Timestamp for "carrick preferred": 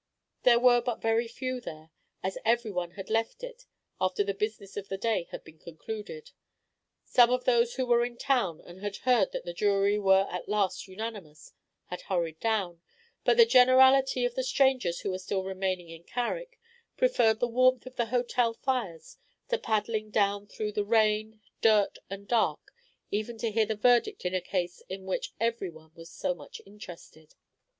16.03-17.39